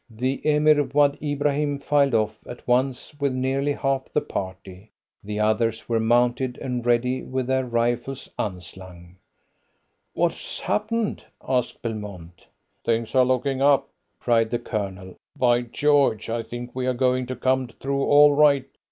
The 0.09 0.41
Emir 0.43 0.81
Wad 0.85 1.15
Ibrahim 1.21 1.77
filed 1.77 2.15
off 2.15 2.39
at 2.47 2.67
once 2.67 3.13
with 3.19 3.33
nearly 3.35 3.73
half 3.73 4.05
the 4.05 4.19
party. 4.21 4.89
The 5.23 5.39
others 5.39 5.87
were 5.87 5.99
mounted 5.99 6.57
and 6.57 6.83
ready, 6.83 7.21
with 7.21 7.45
their 7.45 7.65
rifles 7.67 8.27
unslung. 8.39 9.17
"What's 10.15 10.59
happened?" 10.61 11.23
asked 11.47 11.83
Belmont. 11.83 12.47
"Things 12.83 13.13
are 13.13 13.23
looking 13.23 13.61
up," 13.61 13.89
cried 14.19 14.49
the 14.49 14.57
Colonel. 14.57 15.17
"By 15.37 15.61
George, 15.61 16.31
I 16.31 16.41
think 16.41 16.71
we 16.73 16.87
are 16.87 16.95
going 16.95 17.27
to 17.27 17.35
come 17.35 17.67
through 17.67 18.01
all 18.03 18.31
right. 18.33 18.65